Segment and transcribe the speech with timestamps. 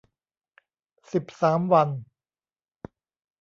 [1.11, 1.89] สิบสาม วัน